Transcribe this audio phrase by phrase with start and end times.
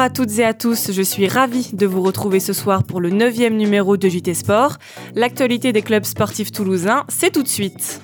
[0.00, 3.02] Bonjour à toutes et à tous, je suis ravie de vous retrouver ce soir pour
[3.02, 4.78] le 9 numéro de JT Sport.
[5.14, 8.00] L'actualité des clubs sportifs toulousains, c'est tout de suite.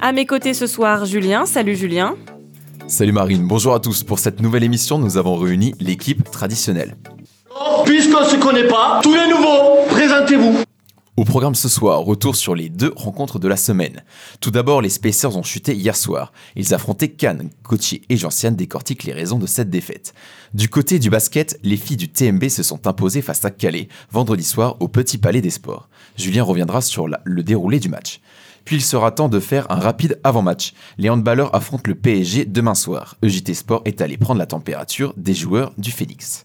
[0.00, 1.44] À mes côtés ce soir, Julien.
[1.44, 2.16] Salut Julien.
[2.86, 4.02] Salut Marine, bonjour à tous.
[4.02, 6.96] Pour cette nouvelle émission, nous avons réuni l'équipe traditionnelle.
[7.84, 10.64] Puisqu'on ne se connaît pas, tous les nouveaux, présentez-vous.
[11.16, 14.04] Au programme ce soir, retour sur les deux rencontres de la semaine.
[14.40, 16.32] Tout d'abord, les Spacers ont chuté hier soir.
[16.54, 17.50] Ils affrontaient Cannes.
[17.64, 20.14] Coachy et Gentiane décortiquent les raisons de cette défaite.
[20.54, 24.44] Du côté du basket, les filles du TMB se sont imposées face à Calais, vendredi
[24.44, 25.88] soir au Petit Palais des Sports.
[26.16, 28.20] Julien reviendra sur le déroulé du match.
[28.64, 30.74] Puis il sera temps de faire un rapide avant-match.
[30.96, 33.16] Les handballeurs affrontent le PSG demain soir.
[33.22, 36.44] EJT Sport est allé prendre la température des joueurs du Félix.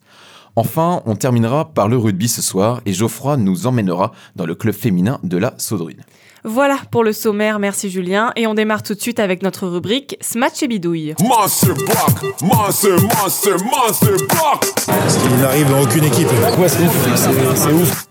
[0.55, 4.73] Enfin, on terminera par le rugby ce soir et Geoffroy nous emmènera dans le club
[4.73, 6.01] féminin de la Saudrune.
[6.47, 8.31] Voilà pour le sommaire, merci Julien.
[8.35, 11.15] Et on démarre tout de suite avec notre rubrique Smatch et bidouille.
[11.19, 14.73] Monster Block, Monster, Monster, Monster Block.
[15.09, 16.27] Ce qui n'arrive dans aucune équipe.
[16.59, 18.07] Ouais, c'est ouf.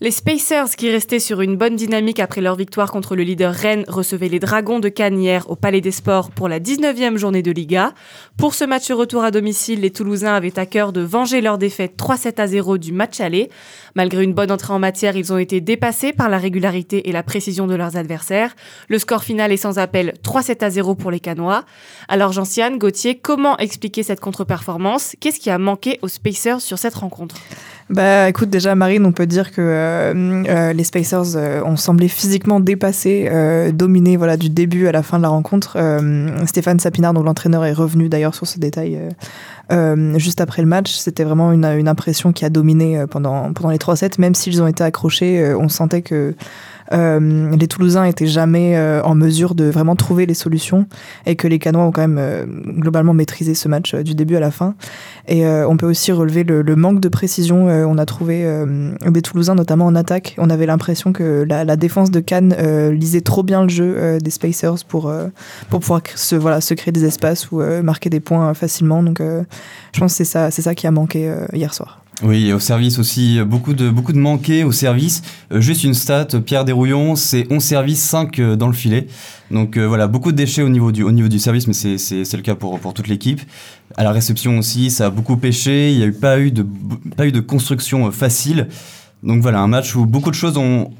[0.00, 3.84] Les Spacers, qui restaient sur une bonne dynamique après leur victoire contre le leader Rennes,
[3.86, 7.52] recevaient les Dragons de Cannes hier au Palais des Sports pour la 19e journée de
[7.52, 7.94] Liga.
[8.36, 11.94] Pour ce match retour à domicile, les Toulousains avaient à cœur de venger leur défaite
[11.96, 13.50] 3-7 à 0 du match aller.
[13.94, 17.22] Malgré une bonne entrée en matière, ils ont été dépassés par la régularité et la
[17.22, 18.56] précision de leurs adversaires.
[18.88, 21.64] Le score final est sans appel 3-7 à 0 pour les Canois.
[22.08, 25.14] Alors Jean-Siane, Gauthier, comment expliquer cette contre-performance?
[25.20, 27.36] Qu'est-ce qui a manqué aux Spacers sur cette rencontre?
[27.90, 32.08] Bah écoute, déjà Marine, on peut dire que euh, euh, les Spacers euh, ont semblé
[32.08, 33.30] physiquement dépassés,
[33.74, 35.76] dominés voilà, du début à la fin de la rencontre.
[36.46, 38.98] Stéphane Sapinard, donc l'entraîneur, est revenu d'ailleurs sur ce détail
[40.16, 40.92] juste après le match.
[40.92, 44.62] C'était vraiment une, une, impression qui a dominé pendant, pendant les 3 sets, même s'ils
[44.62, 46.34] ont été accrochés, on sentait que
[46.92, 50.86] euh, les Toulousains étaient jamais euh, en mesure de vraiment trouver les solutions
[51.26, 54.40] et que les Canois ont quand même euh, globalement maîtrisé ce match du début à
[54.40, 54.74] la fin.
[55.26, 57.66] Et on peut aussi relever le, manque de précision.
[57.66, 58.46] on a trouvé
[59.06, 60.34] des Toulousains, notamment en attaque.
[60.36, 62.54] On avait l'impression que la, défense de Cannes
[62.90, 65.10] lisait trop bien le jeu des Spacers pour,
[65.70, 69.02] pour pouvoir se, voilà, se créer des espaces ou marquer des points facilement.
[69.02, 69.22] Donc
[69.92, 72.04] je pense que c'est ça, c'est ça qui a manqué hier soir.
[72.22, 75.22] Oui, au service aussi, beaucoup de, beaucoup de manqués au service.
[75.52, 79.08] Euh, juste une stat, Pierre Desrouillons, c'est 11 services, 5 euh, dans le filet.
[79.50, 82.36] Donc euh, voilà, beaucoup de déchets au niveau du, au niveau du service, mais c'est
[82.36, 83.40] le cas pour, pour toute l'équipe.
[83.96, 86.64] À la réception aussi, ça a beaucoup pêché, il n'y a eu pas, eu de,
[87.16, 88.68] pas eu de construction facile.
[89.24, 90.92] Donc voilà, un match où beaucoup de choses ont,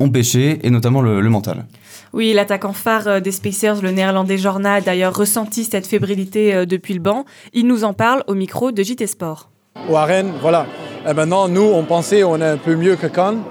[0.00, 1.66] ont pêché, et notamment le mental.
[2.14, 7.00] Oui, l'attaquant phare des Spacers, le néerlandais Jorna, a d'ailleurs ressenti cette fébrilité depuis le
[7.00, 7.24] banc.
[7.52, 9.50] Il nous en parle au micro de JT Sport
[9.88, 10.32] ou à Rennes.
[10.40, 10.66] Voilà.
[11.08, 13.42] Et maintenant, nous, on pensait on est un peu mieux que Cannes.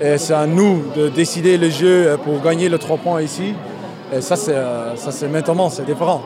[0.00, 3.54] Et c'est à nous de décider le jeu pour gagner le 3 points ici.
[4.14, 6.22] Et ça, c'est, euh, ça, c'est maintenant, c'est différent.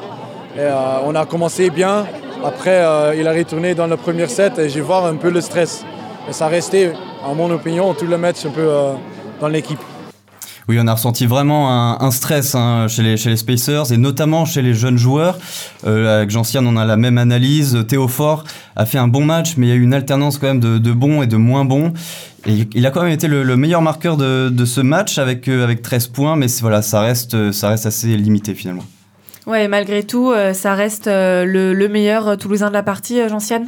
[0.56, 2.06] Euh, on a commencé bien.
[2.44, 5.40] Après, euh, il a retourné dans le premier set et j'ai vu un peu le
[5.40, 5.84] stress.
[6.28, 6.92] Et ça restait,
[7.24, 8.68] en mon opinion, tout le match un peu
[9.40, 9.80] dans l'équipe.
[10.68, 14.46] Oui, on a ressenti vraiment un, stress hein, chez, les, chez les Spacers et notamment
[14.46, 15.38] chez les jeunes joueurs.
[15.86, 17.84] Euh, avec Jean-Sian, on a la même analyse.
[17.86, 20.46] Théo Fort a fait un bon match, mais il y a eu une alternance quand
[20.46, 21.92] même de, de bons et de moins bons.
[22.46, 25.82] Il a quand même été le, meilleur marqueur de, de, ce match avec, euh, avec
[25.82, 28.84] 13 points, mais voilà, ça reste, ça reste assez limité finalement.
[29.46, 33.66] Ouais, malgré tout, euh, ça reste le, le, meilleur Toulousain de la partie, Jean-Sian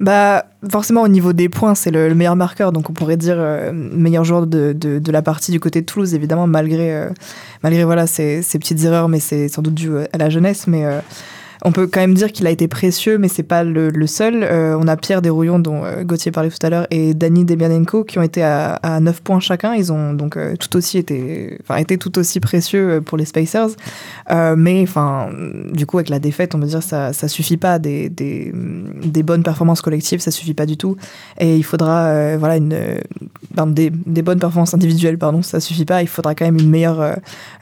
[0.00, 2.72] bah, forcément, au niveau des points, c'est le, meilleur marqueur.
[2.72, 6.14] Donc, on pourrait dire euh, meilleur joueur de, de, la partie du côté de Toulouse,
[6.14, 7.10] évidemment, malgré, euh,
[7.62, 10.66] malgré voilà, ces, ces, petites erreurs, mais c'est sans doute dû à la jeunesse.
[10.66, 10.84] Mais
[11.64, 14.42] on peut quand même dire qu'il a été précieux, mais c'est pas le, seul.
[14.42, 18.04] Euh, on a Pierre Desrouillons, dont euh, Gauthier parlait tout à l'heure, et Dani Debianenko,
[18.04, 19.74] qui ont été à, à 9 points chacun.
[19.74, 21.58] Ils ont donc euh, tout aussi été,
[21.98, 23.70] tout aussi précieux pour les Spacers.
[24.56, 24.84] mais
[25.72, 27.78] du coup, avec la défaite, on peut dire ça, ça suffit pas.
[27.78, 28.52] Des, des,
[29.22, 30.96] bonnes performances collectives, ça suffit pas du tout.
[31.38, 32.68] Et il faudra, voilà, une,
[33.66, 36.02] des, des, bonnes performances individuelles, pardon, ça suffit pas.
[36.02, 37.16] Il faudra quand même une meilleure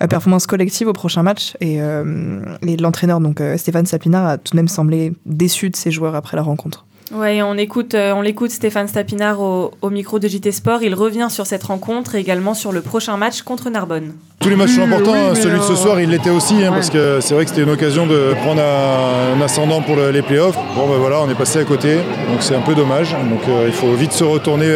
[0.08, 1.56] performance collective au prochain match.
[1.60, 6.14] Et, et l'entraîneur, donc Stéphane Sapinard a tout de même semblé déçu de ses joueurs
[6.14, 6.84] après la rencontre.
[7.12, 10.82] Oui, on écoute, euh, on l'écoute Stéphane Stapinard au, micro de JT Sport.
[10.82, 14.12] Il revient sur cette rencontre et également sur le prochain match contre Narbonne.
[14.46, 15.34] Tous les matchs sont importants.
[15.34, 17.64] Celui de ce euh, soir, il l'était aussi, hein, parce que c'est vrai que c'était
[17.64, 20.54] une occasion de prendre un, ascendant pour les playoffs.
[20.76, 23.10] Bon, ben voilà, on est passé à côté, donc c'est un peu dommage.
[23.28, 24.72] Donc euh, il faut vite se retourner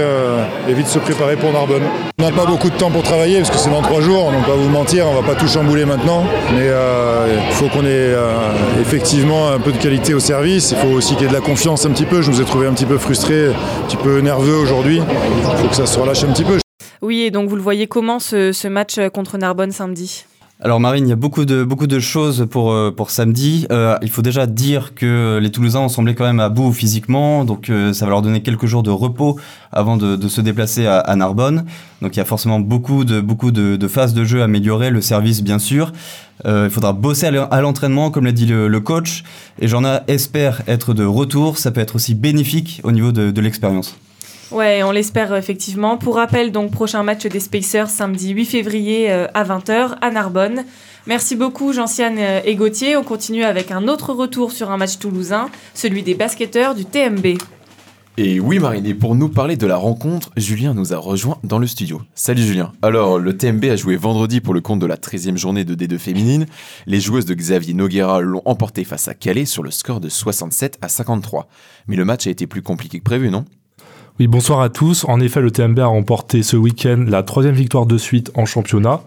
[0.69, 1.84] et vite se préparer pour Narbonne.
[2.19, 4.44] On n'a pas beaucoup de temps pour travailler, parce que c'est dans trois jours, donc
[4.44, 6.25] pas vous mentir, on va pas tout chambouler maintenant.
[6.56, 8.12] Mais il faut qu'on ait
[8.81, 10.73] effectivement un peu de qualité au service.
[10.73, 12.23] Il faut aussi qu'il y ait de la confiance un petit peu.
[12.23, 15.00] Je vous ai trouvé un petit peu frustré, un petit peu nerveux aujourd'hui.
[15.00, 16.58] Il faut que ça se relâche un petit peu.
[17.02, 20.25] Oui, et donc vous le voyez comment ce, match contre Narbonne samedi?
[20.62, 23.67] Alors Marine, il y a beaucoup de, beaucoup de choses pour, euh, pour samedi.
[23.73, 27.47] Euh, il faut déjà dire que les Toulousains ont semblé quand même à bout physiquement,
[27.47, 29.41] donc euh, ça va leur donner quelques jours de repos
[29.73, 31.64] avant de, se déplacer à, Narbonne.
[32.02, 35.00] Donc il y a forcément beaucoup de, beaucoup de, phases de jeu à améliorer, le
[35.00, 35.93] service bien sûr.
[36.44, 39.25] il faudra bosser à l'entraînement, comme l'a dit le, coach,
[39.61, 41.56] et j'en espère être de retour.
[41.56, 43.97] Ça peut être aussi bénéfique au niveau de l'expérience.
[44.50, 45.97] Ouais, on l'espère effectivement.
[45.97, 50.64] Pour rappel, donc prochain match des Spacers samedi 8 février à 20h à Narbonne.
[51.06, 52.97] Merci beaucoup Jean-Siane et Gauthier.
[52.97, 57.38] On continue avec un autre retour sur un match toulousain, celui des basketteurs du TMB.
[58.17, 61.58] Et oui Marine, et pour nous parler de la rencontre, Julien nous a rejoint dans
[61.58, 62.02] le studio.
[62.14, 62.73] Salut Julien.
[62.82, 65.97] Alors, le TMB a joué vendredi pour le compte de la 13e journée de D2
[65.97, 66.47] féminine.
[66.87, 70.79] Les joueuses de Xavier Noguera l'ont emporté face à Calais sur le score de 67
[70.82, 71.49] à 53.
[71.87, 73.44] Mais le match a été plus compliqué que prévu, non?
[74.20, 75.06] Oui, bonsoir à tous.
[75.08, 79.00] En effet, le TMB a remporté ce week-end la troisième victoire de suite en championnat.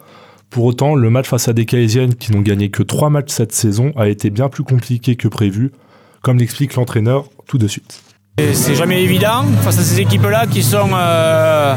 [0.50, 3.51] Pour autant, le match face à des Calaisiennes qui n'ont gagné que trois matchs cette
[3.51, 5.71] saison a été bien plus compliqué que prévu,
[6.24, 8.01] comme l'explique l'entraîneur tout de suite.
[8.54, 10.89] C'est jamais évident face à ces équipes-là qui sont.
[10.95, 11.75] Euh,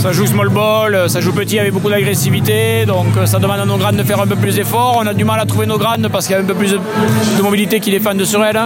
[0.00, 3.76] ça joue small ball, ça joue petit avec beaucoup d'agressivité, donc ça demande à nos
[3.76, 4.96] grandes de faire un peu plus d'efforts.
[5.00, 6.72] On a du mal à trouver nos grandes parce qu'il y a un peu plus
[6.72, 8.58] de, de mobilité qui défendent sur elles.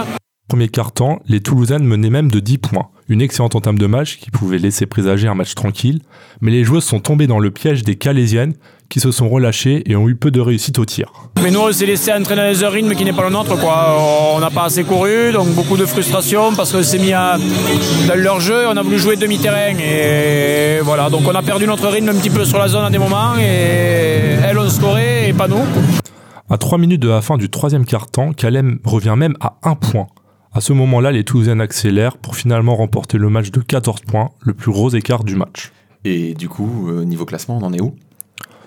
[0.47, 2.89] Premier quart-temps, les Toulousaines menaient même de 10 points.
[3.09, 6.01] Une excellente entame de match qui pouvait laisser présager un match tranquille,
[6.39, 8.53] mais les joueuses sont tombées dans le piège des Calaisiennes
[8.87, 11.11] qui se sont relâchées et ont eu peu de réussite au tir.
[11.41, 13.59] Mais nous, on s'est laissé entraîner dans un rythme qui n'est pas le nôtre.
[13.59, 13.97] Quoi.
[14.35, 17.39] On n'a pas assez couru, donc beaucoup de frustration parce qu'on s'est mis à,
[18.07, 18.67] dans leur jeu.
[18.67, 21.09] On a voulu jouer demi-terrain et voilà.
[21.09, 23.35] Donc on a perdu notre rythme un petit peu sur la zone à des moments
[23.39, 25.65] et elles ont scoré et pas nous.
[26.51, 30.05] À 3 minutes de la fin du troisième quart-temps, Calem revient même à 1 point.
[30.55, 34.53] À ce moment-là, les Toulousaines accélèrent pour finalement remporter le match de 14 points, le
[34.53, 35.73] plus gros écart du match.
[36.05, 37.93] Et du coup, euh, niveau classement, on en est où?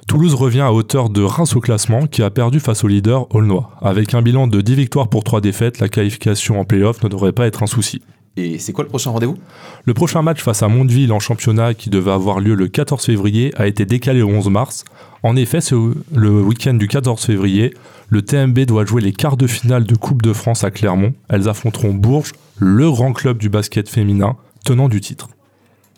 [0.06, 3.70] Toulouse revient à hauteur de Reims au classement qui a perdu face au leader Aulnois.
[3.80, 7.32] Avec un bilan de 10 victoires pour 3 défaites, la qualification en playoff ne devrait
[7.32, 8.02] pas être un souci.
[8.38, 9.36] Et c'est quoi le prochain rendez-vous?
[9.84, 13.52] Le prochain match face à Mondeville en championnat qui devait avoir lieu le 14 février
[13.56, 14.84] a été décalé au 11 mars.
[15.24, 15.74] En effet, c'est
[16.14, 17.74] le week-end du 14 février.
[18.10, 21.14] Le TMB doit jouer les quarts de finale de Coupe de France à Clermont.
[21.28, 25.28] Elles affronteront Bourges, le grand club du basket féminin, tenant du titre.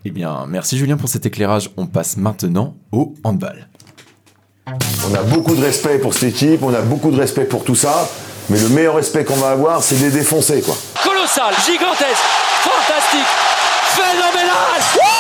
[0.07, 1.71] Eh bien, merci Julien pour cet éclairage.
[1.77, 3.69] On passe maintenant au handball.
[4.67, 7.75] On a beaucoup de respect pour cette équipe, on a beaucoup de respect pour tout
[7.75, 8.09] ça,
[8.51, 10.77] mais le meilleur respect qu'on va avoir, c'est des défoncer, quoi.
[11.03, 12.25] Colossal, gigantesque,
[12.63, 13.31] fantastique,
[13.95, 15.20] phénoménal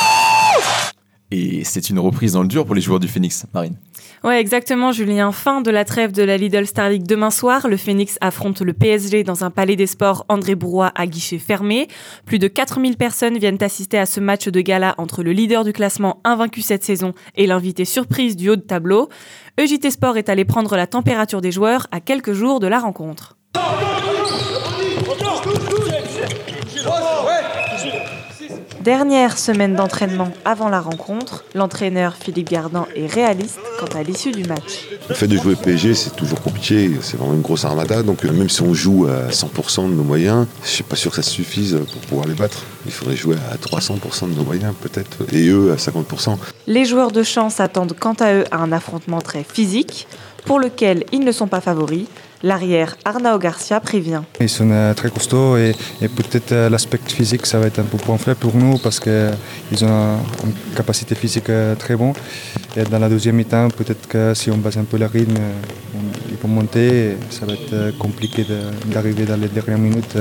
[1.31, 3.77] Et c'est une reprise dans le dur pour les joueurs du Phoenix, Marine.
[4.23, 5.32] Ouais, exactement, Julien.
[5.32, 7.69] Fin de la trêve de la Lidl Star League demain soir.
[7.69, 11.88] Le Phoenix affronte le PSG dans un palais des sports André Brouat à guichet fermé.
[12.27, 15.73] Plus de 4000 personnes viennent assister à ce match de gala entre le leader du
[15.73, 19.09] classement invaincu cette saison et l'invité surprise du haut de tableau.
[19.59, 23.38] EJT Sport est allé prendre la température des joueurs à quelques jours de la rencontre.
[28.81, 34.44] Dernière semaine d'entraînement avant la rencontre, l'entraîneur Philippe Gardan est réaliste quant à l'issue du
[34.44, 34.88] match.
[35.06, 38.32] Le fait de jouer PSG, c'est toujours compliqué, c'est vraiment une grosse armada, donc euh,
[38.32, 41.23] même si on joue à 100% de nos moyens, je suis pas sûr que ça
[41.23, 42.62] suffise pour pouvoir les battre.
[42.87, 46.38] Il faudrait jouer à 300% de nos moyens peut-être, et eux à 50%.
[46.67, 50.08] Les joueurs de chance s'attendent quant à eux à un affrontement très physique,
[50.46, 52.06] pour lequel ils ne sont pas favoris,
[52.43, 54.23] L'arrière, Arnao Garcia, prévient.
[54.41, 57.85] Ils sont euh, très costauds et, et peut-être euh, l'aspect physique, ça va être un
[57.85, 62.15] peu point faible pour nous parce qu'ils ont une capacité physique euh, très bonne.
[62.77, 65.37] Et dans la deuxième mi-temps, peut-être que si on base un peu le rythme,
[66.31, 67.17] ils vont monter.
[67.29, 68.47] Ça va être compliqué
[68.87, 70.17] d'arriver dans les dernières minutes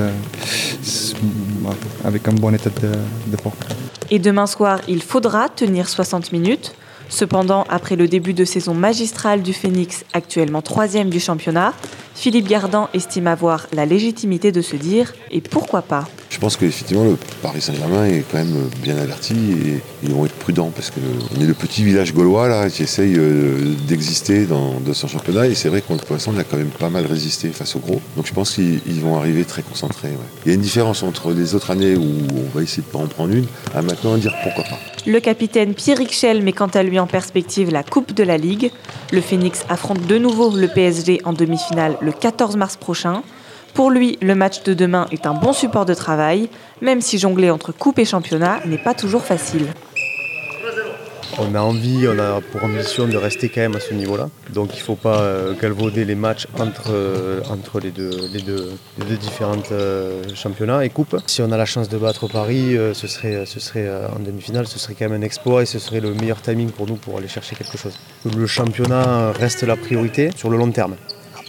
[2.03, 2.89] avec un bon état de,
[3.31, 3.55] de forme.
[4.09, 6.73] Et demain soir, il faudra tenir 60 minutes.
[7.09, 11.73] Cependant, après le début de saison magistrale du Phoenix, actuellement troisième du championnat,
[12.15, 16.07] Philippe Gardan estime avoir la légitimité de se dire et pourquoi pas?
[16.29, 20.35] Je pense qu'effectivement le Paris Saint-Germain est quand même bien averti et ils vont être
[20.35, 25.07] prudents parce qu'on est le petit village gaulois là qui essaye euh, d'exister dans, son
[25.07, 28.01] championnat et c'est vrai qu'on on a quand même pas mal résisté face aux gros.
[28.15, 30.09] Donc je pense qu'ils vont arriver très concentrés.
[30.45, 32.99] Il y a une différence entre les autres années où on va essayer de pas
[32.99, 34.79] en prendre une à maintenant dire pourquoi pas.
[35.07, 38.71] Le capitaine Pierre Richel met quant à lui en perspective la Coupe de la Ligue.
[39.11, 43.23] Le Phoenix affronte de nouveau le PSG en demi-finale le 14 mars prochain.
[43.73, 46.49] Pour lui, le match de demain est un bon support de travail,
[46.81, 49.67] même si jongler entre coupe et championnat n'est pas toujours facile.
[51.37, 54.29] on a envie, on a pour ambition de rester quand même à ce niveau-là.
[54.53, 58.41] Donc il ne faut pas euh, galvauder les matchs entre, euh, entre les, deux, les,
[58.41, 59.17] deux, les deux
[59.71, 61.15] euh, championnats et coupes.
[61.27, 64.79] Si on a la chance de battre Paris, ce serait, ce serait en demi-finale, ce
[64.79, 67.27] serait quand même un exploit et ce serait le meilleur timing pour nous pour aller
[67.27, 67.93] chercher quelque chose.
[68.25, 70.95] Le championnat reste la priorité sur le long terme.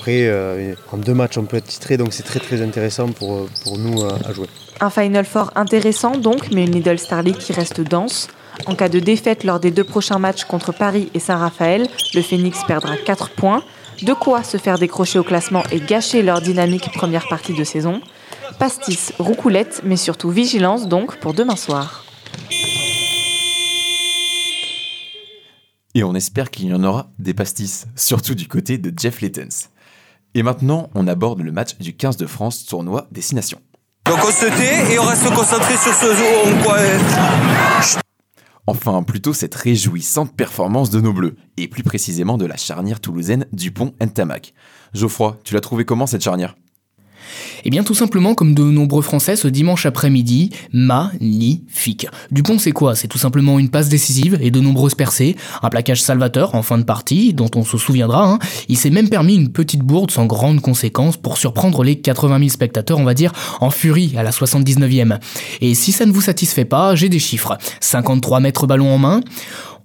[0.00, 3.76] Après, en deux matchs, on peut être titré, donc c'est très très intéressant pour, pour
[3.76, 4.46] nous à jouer.
[4.80, 8.28] Un Final Four intéressant donc, mais une Lidl Star League qui reste dense.
[8.64, 12.64] En cas de défaite lors des deux prochains matchs contre Paris et Saint-Raphaël, le Phoenix
[12.66, 13.62] perdra 4 points.
[14.02, 18.00] De quoi se faire décrocher au classement et gâcher leur dynamique première partie de saison.
[18.58, 22.06] Pastis, roucoulette, mais surtout vigilance donc pour demain soir.
[25.94, 29.68] Et on espère qu'il y en aura des pastis, surtout du côté de Jeff Lettens.
[30.34, 33.58] Et maintenant, on aborde le match du 15 de France tournoi Destination.
[34.06, 36.06] Donc on se tait et on reste concentré sur ce
[38.66, 43.46] Enfin, plutôt cette réjouissante performance de nos Bleus, et plus précisément de la charnière toulousaine
[43.52, 44.54] Dupont-Ntamak.
[44.94, 46.54] Geoffroy, tu l'as trouvé comment cette charnière?
[47.64, 52.06] Eh bien tout simplement comme de nombreux Français ce dimanche après-midi, magnifique.
[52.30, 52.94] Dupont c'est quoi?
[52.94, 56.78] C'est tout simplement une passe décisive et de nombreuses percées, un plaquage salvateur en fin
[56.78, 58.38] de partie, dont on se souviendra, hein.
[58.68, 62.48] il s'est même permis une petite bourde sans grande conséquence pour surprendre les 80 000
[62.50, 65.18] spectateurs, on va dire, en furie à la 79e.
[65.60, 67.56] Et si ça ne vous satisfait pas, j'ai des chiffres.
[67.80, 69.20] 53 mètres ballon en main,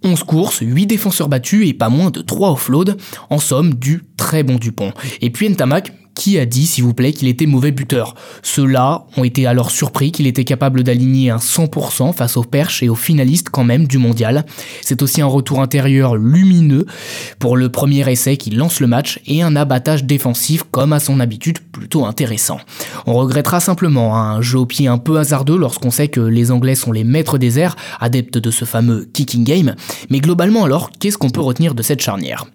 [0.03, 2.95] 11 courses, 8 défenseurs battus et pas moins de 3 offloads.
[3.29, 4.93] En somme, du très bon Dupont.
[5.21, 9.24] Et puis Ntamak, qui a dit, s'il vous plaît, qu'il était mauvais buteur Ceux-là ont
[9.24, 13.50] été alors surpris qu'il était capable d'aligner un 100% face aux perches et aux finalistes
[13.50, 14.45] quand même du mondial.
[14.81, 16.86] C'est aussi un retour intérieur lumineux
[17.39, 21.19] pour le premier essai qui lance le match et un abattage défensif comme à son
[21.19, 22.60] habitude plutôt intéressant.
[23.05, 26.75] On regrettera simplement un jeu au pied un peu hasardeux lorsqu'on sait que les Anglais
[26.75, 29.75] sont les maîtres des airs, adeptes de ce fameux kicking game.
[30.10, 32.45] Mais globalement alors, qu'est-ce qu'on peut retenir de cette charnière?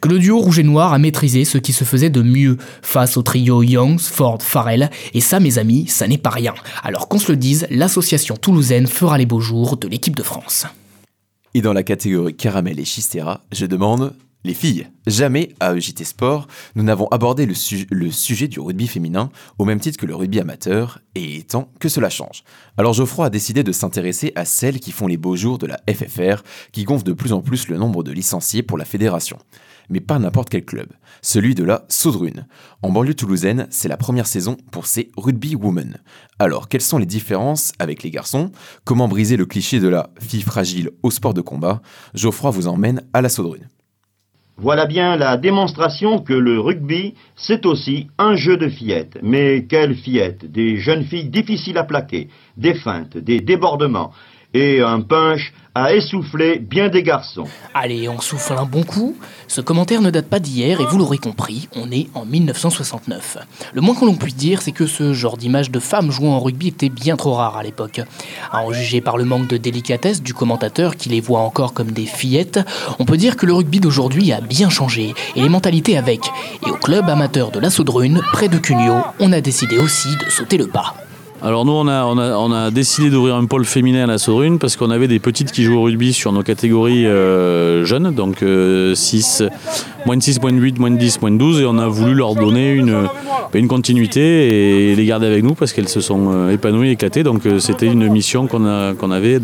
[0.00, 3.09] Que le duo rouge et noir a maîtrisé ce qui se faisait de mieux face
[3.16, 6.54] au trio Youngs, Ford, Farrell, et ça mes amis, ça n'est pas rien.
[6.82, 10.66] Alors qu'on se le dise, l'association toulousaine fera les beaux jours de l'équipe de France.
[11.54, 16.46] Et dans la catégorie caramel et chistera, je demande les filles, jamais à EJT Sport,
[16.74, 17.54] nous n'avons abordé le,
[18.10, 22.08] sujet du rugby féminin au même titre que le rugby amateur, et étant que cela
[22.08, 22.42] change.
[22.78, 25.78] Alors Geoffroy a décidé de s'intéresser à celles qui font les beaux jours de la
[25.86, 29.36] FFR, qui gonfle de plus en plus le nombre de licenciés pour la fédération
[29.90, 30.86] mais pas n'importe quel club,
[31.20, 32.46] celui de la Saudrune.
[32.82, 35.98] En banlieue toulousaine, c'est la première saison pour ces Rugby Women.
[36.38, 38.52] Alors, quelles sont les différences avec les garçons?
[38.84, 41.82] Comment briser le cliché de la fille fragile au sport de combat?
[42.14, 43.68] Geoffroy vous emmène à la Saudrune.
[44.56, 49.18] Voilà bien la démonstration que le rugby, c'est aussi un jeu de fillettes.
[49.22, 52.28] Mais quelles fillettes Des jeunes filles difficiles à plaquer,
[52.58, 54.12] des feintes, des débordements
[54.52, 57.44] et un punch à essouffler bien des garçons.
[57.74, 59.16] Allez, on souffle un bon coup.
[59.46, 63.38] Ce commentaire ne date pas d'hier et vous l'aurez compris, on est en 1969.
[63.72, 66.40] Le moins que l'on puisse dire, c'est que ce genre d'image de femmes jouant au
[66.40, 68.00] rugby était bien trop rare à l'époque.
[68.50, 71.92] À en juger par le manque de délicatesse du commentateur qui les voit encore comme
[71.92, 72.60] des fillettes,
[72.98, 76.30] on peut dire que le rugby d'aujourd'hui a bien changé et les mentalités avec.
[76.66, 80.30] Et au club amateur de la Saudrune, près de Cugnot, on a décidé aussi de
[80.30, 80.94] sauter le pas.
[81.42, 84.76] Alors nous, on a, on a, décidé d'ouvrir un pôle féminin à la Saurune parce
[84.76, 88.44] qu'on avait des petites qui jouent au rugby sur nos catégories euh, jeunes, donc
[88.94, 89.48] 6, euh,
[90.04, 91.88] moins de 6, moins de 8, moins de 10, moins de 12, et on a
[91.88, 93.08] voulu leur donner une,
[93.54, 97.22] une continuité et les garder avec nous parce qu'elles se sont euh, épanouies, éclatées.
[97.22, 99.40] Donc c'était une mission qu'on qu'on avait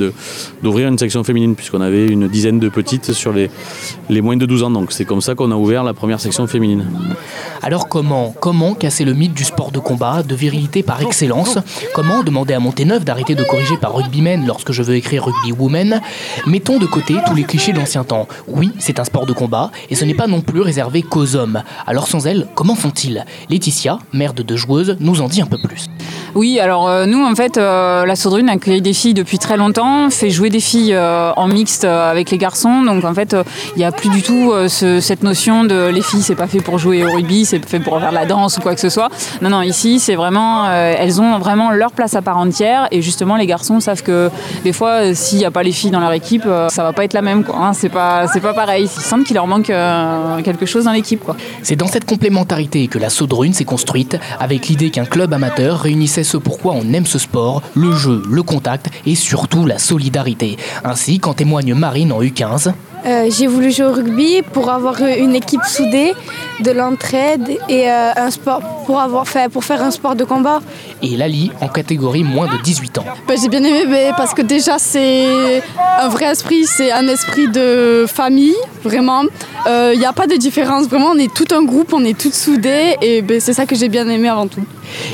[0.63, 3.51] d'ouvrir une section féminine puisqu'on avait une dizaine de petites sur les,
[4.11, 4.71] les moins de 12 ans.
[4.71, 6.87] Donc c'est comme ça qu'on a ouvert la première section féminine.
[7.63, 11.59] Alors comment, comment casser le mythe du sport de combat, de virilité par excellence?
[11.95, 16.01] Comment demander à Monténeuf d'arrêter de corriger par rugbymen lorsque je veux écrire rugby woman
[16.47, 18.29] Mettons de côté tous les clichés d'ancien temps.
[18.47, 21.63] Oui, c'est un sport de combat, et ce n'est pas non plus réservé qu'aux hommes.
[21.87, 23.25] Alors sans elle, comment font-ils?
[23.49, 25.87] Laetitia, mère de deux joueuses, nous en dit un peu plus.
[26.37, 30.11] Oui, alors euh, nous, en fait, euh, la Saudrune accueille des filles depuis très longtemps,
[30.11, 32.83] fait jouer des filles euh, en mixte avec les garçons.
[32.83, 33.35] Donc, en fait,
[33.75, 36.79] il n'y a plus du tout cette notion de les filles, c'est pas fait pour
[36.79, 39.09] jouer au rugby, c'est fait pour faire de la danse ou quoi que ce soit.
[39.41, 42.87] Non, non, ici, c'est vraiment, elles ont vraiment leur place à part entière.
[42.91, 44.31] Et justement, les garçons savent que
[44.63, 47.15] des fois, s'il n'y a pas les filles dans leur équipe, ça va pas être
[47.15, 47.45] la même.
[47.55, 47.73] Hein.
[47.73, 48.85] C'est pas, pas pareil.
[48.95, 49.73] Ils sentent qu'il leur manque
[50.45, 51.25] quelque chose dans l'équipe.
[51.63, 56.26] C'est dans cette complémentarité que la Saudrune s'est construite, avec l'idée qu'un club amateur réunissait
[56.27, 60.57] ce pourquoi on aime ce sport, le jeu, le contact et surtout la solidarité.
[60.85, 62.73] Ainsi qu'en témoigne Marine en U15.
[63.07, 66.13] Euh, j'ai voulu jouer au rugby pour avoir une équipe soudée,
[66.61, 70.61] de l'entraide et euh, un sport pour avoir fait pour faire un sport de combat.
[71.03, 73.05] Et Lali en catégorie moins de 18 ans.
[73.27, 75.63] Bah, j'ai bien aimé parce que déjà c'est
[75.99, 79.23] un vrai esprit, c'est un esprit de famille, vraiment.
[79.67, 82.35] Il n'y a pas de différence, vraiment on est tout un groupe, on est toutes
[82.35, 84.65] soudées et ben, c'est ça que j'ai bien aimé avant tout.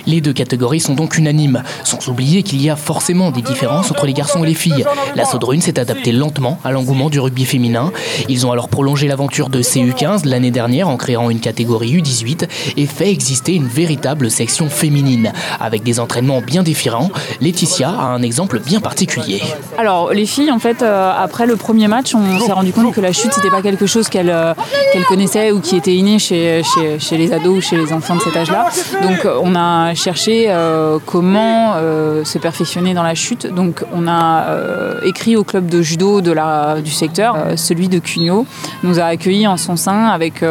[0.07, 4.07] Les deux catégories sont donc unanimes, sans oublier qu'il y a forcément des différences entre
[4.07, 4.85] les garçons et les filles.
[5.15, 7.93] La Saudrune s'est adaptée lentement à l'engouement du rugby féminin.
[8.29, 12.87] Ils ont alors prolongé l'aventure de CU15 l'année dernière en créant une catégorie U18 et
[12.87, 15.33] fait exister une véritable section féminine.
[15.61, 17.11] Avec des entraînements bien différents,
[17.41, 19.43] Laetitia a un exemple bien particulier.
[19.79, 23.01] Alors les filles, en fait, euh, après le premier match, on s'est rendu compte que
[23.01, 24.55] la chute, c'était pas quelque chose qu'elles euh,
[24.93, 28.17] qu'elles connaissaient ou qui était inné chez, chez, chez les ados ou chez les enfants
[28.17, 28.67] de cet âge-là.
[29.03, 33.47] Donc on a cherché euh, comment euh, se perfectionner dans la chute.
[33.47, 37.99] Donc on a euh, écrit au club de judo de la, du secteur, celui de
[37.99, 38.47] Cugno,
[38.83, 40.43] nous a accueillis en son sein avec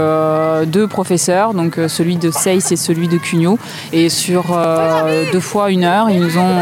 [0.71, 3.59] deux professeurs, donc celui de Seyss et celui de Cugno.
[3.93, 4.57] Et sur
[5.31, 6.59] deux fois une heure, ils nous ont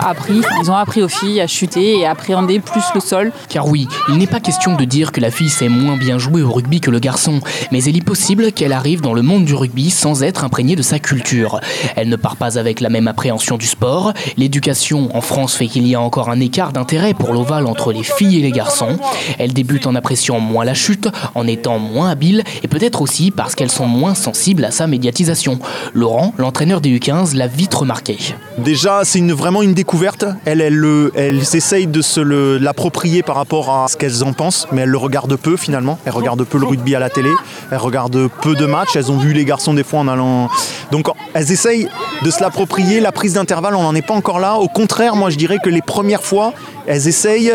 [0.00, 3.32] appris, ils ont appris aux filles à chuter et à appréhender plus le sol.
[3.48, 6.42] Car oui, il n'est pas question de dire que la fille sait moins bien jouer
[6.42, 9.54] au rugby que le garçon, mais il est possible qu'elle arrive dans le monde du
[9.54, 11.60] rugby sans être imprégnée de sa culture.
[11.96, 14.12] Elle ne part pas avec la même appréhension du sport.
[14.36, 18.02] L'éducation en France fait qu'il y a encore un écart d'intérêt pour l'ovale entre les
[18.02, 18.96] filles et les garçons.
[19.38, 23.54] Elle débute en appréciant moins la chute, en étant moins habile et peut-être aussi parce
[23.54, 25.58] qu'elles sont moins sensibles à sa médiatisation.
[25.94, 28.18] Laurent, l'entraîneur des U15, l'a vite remarqué.
[28.58, 30.24] Déjà, c'est vraiment une découverte.
[30.44, 32.20] Elles essayent de se
[32.58, 35.98] l'approprier par rapport à ce qu'elles en pensent, mais elles le regardent peu finalement.
[36.04, 37.30] Elles regardent peu le rugby à la télé.
[37.70, 38.96] Elles regardent peu de matchs.
[38.96, 40.48] Elles ont vu les garçons des fois en allant.
[40.90, 41.88] Donc elles essayent
[42.22, 43.00] de se l'approprier.
[43.00, 44.54] La prise d'intervalle, on n'en est pas encore là.
[44.54, 46.52] Au contraire, moi je dirais que les premières fois,
[46.86, 47.52] elles essayent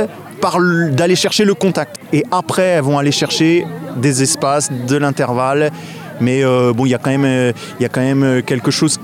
[0.91, 1.97] d'aller chercher le contact.
[2.11, 5.71] Et après, elles vont aller chercher des espaces, de l'intervalle.
[6.21, 8.71] Mais euh, bon, il y, a quand même, euh, y a quand même euh, quelque
[8.71, 8.99] chose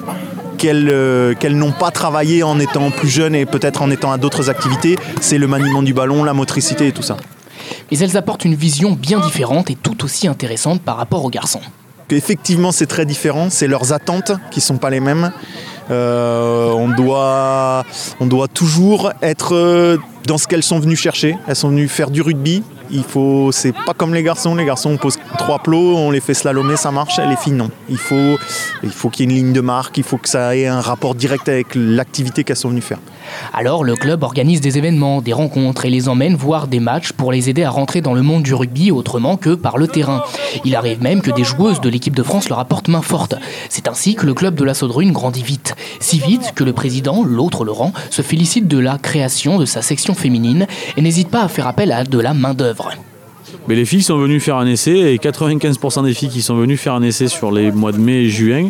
[0.58, 4.98] qu'elles n'ont pas travaillé en étant plus jeunes et peut-être en étant à d'autres activités.
[5.22, 7.18] C'est le maniement du ballon, la motricité et tout ça.
[7.92, 11.62] Mais elles apportent une vision bien différente et tout aussi intéressante par rapport aux garçons.
[12.12, 13.50] Effectivement, c'est très différent.
[13.50, 15.32] C'est leurs attentes qui sont pas les mêmes.
[15.92, 17.84] Euh, on, doit,
[18.54, 21.38] toujours être euh, dans ce qu'elles sont venues chercher.
[21.48, 22.64] Elles sont venues faire du rugby.
[22.92, 24.56] Il faut, c'est pas comme les garçons.
[24.56, 27.20] Les garçons, on trois plots, on les fait slalomer, ça marche.
[27.20, 27.70] Les filles, non.
[27.90, 28.38] Il faut,
[28.84, 29.98] il faut qu'il y ait une ligne de marque.
[29.98, 33.00] Il faut que ça ait un rapport direct avec l'activité qu'elles sont venues faire.
[33.54, 37.32] Alors le club organise des événements, des rencontres et les emmène voir des matchs pour
[37.32, 40.24] les aider à rentrer dans le monde du rugby autrement que par le terrain.
[40.66, 43.36] Il arrive même que des joueuses de l'équipe de France leur apportent main forte.
[43.70, 45.76] C'est ainsi que le club de la Saudrune grandit vite.
[46.00, 50.14] Si vite que le président, l'autre Laurent, se félicite de la création de sa section
[50.14, 52.92] féminine et n'hésite pas à faire appel à de la main-d'œuvre.
[53.68, 56.78] Mais les filles sont venues faire un essai et 95% des filles qui sont venues
[56.78, 58.70] faire un essai sur les mois de mai et juin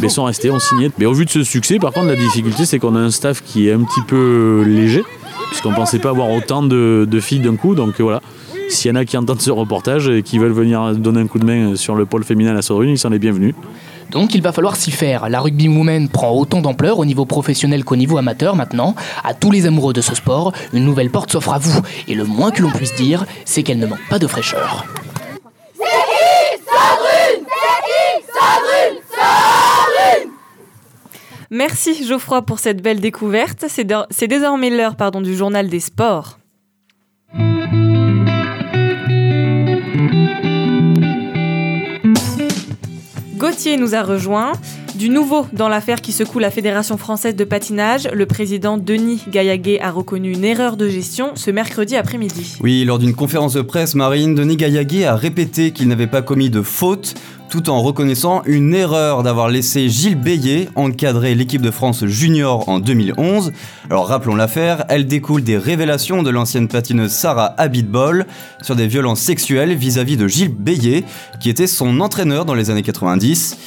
[0.00, 0.90] mais sont restées, ont signé.
[0.98, 3.42] Mais au vu de ce succès, par contre, la difficulté, c'est qu'on a un staff
[3.42, 5.02] qui est un petit peu léger,
[5.48, 7.74] puisqu'on ne pensait pas avoir autant de, filles d'un coup.
[7.74, 8.20] Donc voilà,
[8.68, 11.38] s'il y en a qui entendent ce reportage et qui veulent venir donner un coup
[11.38, 13.54] de main sur le pôle féminin à la Sorune, ils sont les bienvenus.
[14.10, 15.28] Donc il va falloir s'y faire.
[15.28, 18.94] La rugby woman prend autant d'ampleur au niveau professionnel qu'au niveau amateur maintenant.
[19.24, 21.80] À tous les amoureux de ce sport, une nouvelle porte s'offre à vous.
[22.08, 24.84] Et le moins que l'on puisse dire, c'est qu'elle ne manque pas de fraîcheur.
[31.50, 33.64] Merci Geoffroy pour cette belle découverte.
[33.68, 36.38] C'est désormais l'heure du journal des sports.
[43.46, 44.54] Gauthier nous a rejoint.
[44.96, 49.78] Du nouveau dans l'affaire qui secoue la Fédération française de patinage, le président Denis Gaillaguet
[49.78, 52.56] a reconnu une erreur de gestion ce mercredi après-midi.
[52.62, 56.48] Oui, lors d'une conférence de presse, Marine, Denis Gaillaguet a répété qu'il n'avait pas commis
[56.48, 57.14] de faute
[57.50, 62.80] tout en reconnaissant une erreur d'avoir laissé Gilles Bélier encadrer l'équipe de France junior en
[62.80, 63.52] 2011.
[63.90, 68.26] Alors rappelons l'affaire, elle découle des révélations de l'ancienne patineuse Sarah Abitbol
[68.62, 71.04] sur des violences sexuelles vis-à-vis de Gilles Bélier,
[71.38, 73.58] qui était son entraîneur dans les années 90.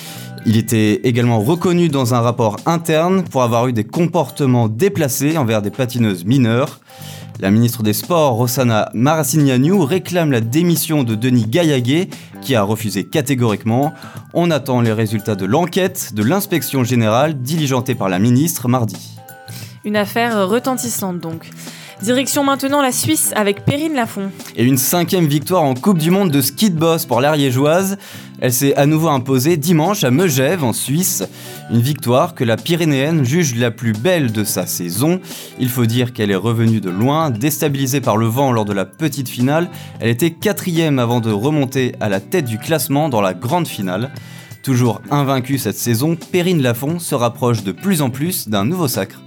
[0.45, 5.62] Il était également reconnu dans un rapport interne pour avoir eu des comportements déplacés envers
[5.62, 6.80] des patineuses mineures.
[7.39, 12.10] La ministre des Sports, Rossana Maracignaniou, réclame la démission de Denis Gaillaguet,
[12.41, 13.93] qui a refusé catégoriquement.
[14.34, 19.17] On attend les résultats de l'enquête de l'inspection générale diligentée par la ministre mardi.
[19.86, 21.49] Une affaire retentissante donc.
[22.01, 24.31] Direction maintenant la Suisse avec Perrine Lafont.
[24.55, 27.97] Et une cinquième victoire en Coupe du Monde de ski de boss pour l'Ariégeoise.
[28.39, 31.25] Elle s'est à nouveau imposée dimanche à Megève en Suisse.
[31.69, 35.19] Une victoire que la Pyrénéenne juge la plus belle de sa saison.
[35.59, 38.85] Il faut dire qu'elle est revenue de loin, déstabilisée par le vent lors de la
[38.85, 39.69] petite finale.
[39.99, 44.12] Elle était quatrième avant de remonter à la tête du classement dans la grande finale.
[44.63, 49.19] Toujours invaincue cette saison, Perrine Lafont se rapproche de plus en plus d'un nouveau sacre.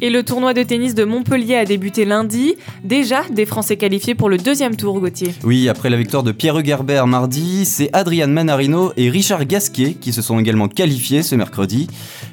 [0.00, 2.54] Et le tournoi de tennis de Montpellier a débuté lundi.
[2.84, 5.34] Déjà, des Français qualifiés pour le deuxième tour, Gauthier.
[5.42, 10.12] Oui, après la victoire de Pierre Hugerbert mardi, c'est Adrian Manarino et Richard Gasquet qui
[10.12, 11.88] se sont également qualifiés ce mercredi.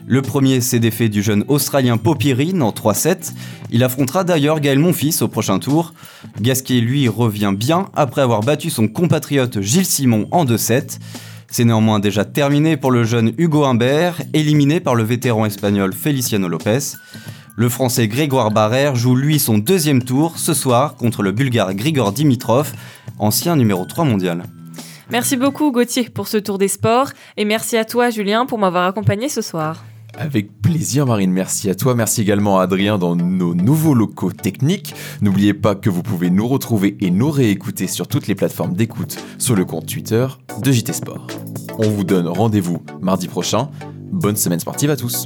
[0.05, 3.33] Le premier s'est défait du jeune Australien Popirine en 3-7.
[3.71, 5.95] Il affrontera d'ailleurs Gaël Monfils au prochain tour.
[6.39, 10.99] Gasquet, lui, revient bien après avoir battu son compatriote Gilles Simon en 2-7.
[11.49, 16.47] C'est néanmoins déjà terminé pour le jeune Hugo Humbert, éliminé par le vétéran espagnol Feliciano
[16.47, 16.97] Lopez.
[17.57, 22.11] Le français Grégoire Barrère joue lui son deuxième tour ce soir contre le bulgare Grigor
[22.11, 22.73] Dimitrov,
[23.17, 24.43] ancien numéro 3 mondial.
[25.09, 28.85] Merci beaucoup Gauthier pour ce tour des sports et merci à toi Julien pour m'avoir
[28.87, 29.85] accompagné ce soir.
[30.17, 34.93] Avec plaisir Marine, merci à toi, merci également à Adrien dans nos nouveaux locaux techniques.
[35.21, 39.17] N'oubliez pas que vous pouvez nous retrouver et nous réécouter sur toutes les plateformes d'écoute
[39.37, 40.27] sur le compte Twitter
[40.61, 41.27] de JT Sport.
[41.77, 43.69] On vous donne rendez-vous mardi prochain.
[44.11, 45.25] Bonne semaine sportive à tous.